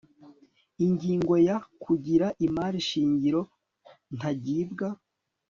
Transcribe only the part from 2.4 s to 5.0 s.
imari shingiro ntagibwa